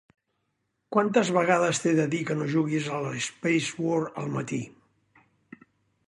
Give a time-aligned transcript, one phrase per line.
[0.95, 4.63] Quantes vegades t'he de dir que no juguis a Spacewar al matí!